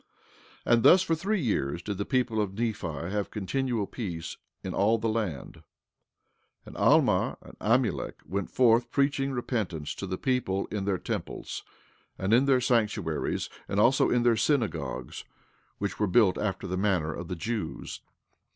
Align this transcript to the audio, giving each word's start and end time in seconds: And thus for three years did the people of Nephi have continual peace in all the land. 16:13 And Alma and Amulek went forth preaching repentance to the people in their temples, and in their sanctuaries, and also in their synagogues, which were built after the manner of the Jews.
And 0.65 0.81
thus 0.81 1.03
for 1.03 1.13
three 1.13 1.39
years 1.41 1.83
did 1.83 1.99
the 1.99 2.05
people 2.07 2.41
of 2.41 2.57
Nephi 2.57 2.87
have 2.87 3.29
continual 3.29 3.85
peace 3.85 4.35
in 4.63 4.73
all 4.73 4.97
the 4.97 5.07
land. 5.07 5.57
16:13 6.65 6.65
And 6.65 6.77
Alma 6.77 7.37
and 7.43 7.59
Amulek 7.59 8.15
went 8.25 8.49
forth 8.49 8.89
preaching 8.89 9.31
repentance 9.31 9.93
to 9.93 10.07
the 10.07 10.17
people 10.17 10.65
in 10.71 10.85
their 10.85 10.97
temples, 10.97 11.61
and 12.17 12.33
in 12.33 12.45
their 12.45 12.61
sanctuaries, 12.61 13.47
and 13.67 13.79
also 13.79 14.09
in 14.09 14.23
their 14.23 14.37
synagogues, 14.37 15.23
which 15.77 15.99
were 15.99 16.07
built 16.07 16.35
after 16.39 16.65
the 16.65 16.77
manner 16.77 17.13
of 17.13 17.27
the 17.27 17.35
Jews. 17.35 18.01